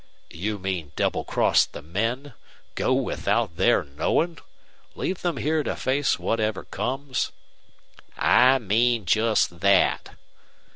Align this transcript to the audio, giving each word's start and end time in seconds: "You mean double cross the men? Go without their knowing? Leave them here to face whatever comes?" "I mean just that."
"You 0.31 0.57
mean 0.57 0.93
double 0.95 1.23
cross 1.23 1.63
the 1.67 1.83
men? 1.83 2.33
Go 2.73 2.91
without 2.91 3.55
their 3.57 3.83
knowing? 3.83 4.39
Leave 4.95 5.21
them 5.21 5.37
here 5.37 5.61
to 5.61 5.75
face 5.75 6.17
whatever 6.17 6.63
comes?" 6.63 7.31
"I 8.17 8.57
mean 8.57 9.05
just 9.05 9.59
that." 9.59 10.15